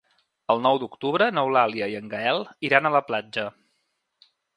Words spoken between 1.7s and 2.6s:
i en Gaël